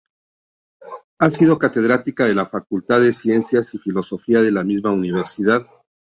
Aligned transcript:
Ha 1.19 1.29
sido 1.29 1.59
catedrática 1.59 2.25
de 2.25 2.33
la 2.33 2.47
Facultad 2.47 3.01
de 3.01 3.13
Ciencias 3.13 3.71
y 3.75 3.77
Filosofía 3.77 4.41
de 4.41 4.51
la 4.51 4.63
misma 4.63 4.89
universidad. 4.89 5.67